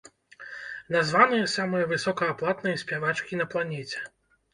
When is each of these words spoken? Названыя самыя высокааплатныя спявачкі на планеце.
Названыя 0.95 1.49
самыя 1.55 1.85
высокааплатныя 1.91 2.81
спявачкі 2.85 3.39
на 3.43 3.47
планеце. 3.53 4.03